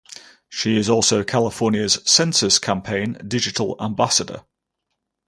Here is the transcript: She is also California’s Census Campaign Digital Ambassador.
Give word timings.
She 0.49 0.77
is 0.77 0.89
also 0.89 1.23
California’s 1.23 1.99
Census 2.09 2.57
Campaign 2.57 3.19
Digital 3.27 3.75
Ambassador. 3.79 4.43